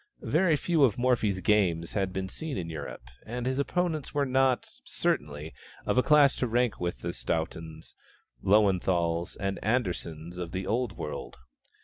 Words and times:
Very 0.25 0.55
few 0.55 0.83
of 0.83 0.97
Morphy's 0.97 1.41
games 1.41 1.91
had 1.91 2.11
been 2.11 2.27
seen 2.27 2.57
in 2.57 2.71
Europe, 2.71 3.07
and 3.23 3.45
his 3.45 3.59
opponents 3.59 4.15
were 4.15 4.25
not, 4.25 4.67
certainly, 4.83 5.53
of 5.85 5.95
a 5.95 6.01
class 6.01 6.35
to 6.37 6.47
rank 6.47 6.79
with 6.79 7.01
the 7.01 7.13
Stauntons, 7.13 7.95
Löwenthals, 8.43 9.37
and 9.39 9.59
Anderssens 9.61 10.39
of 10.39 10.53
the 10.53 10.65
Old 10.65 10.97
World. 10.97 11.37